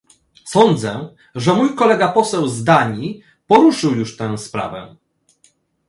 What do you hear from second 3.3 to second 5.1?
poruszył już tę sprawę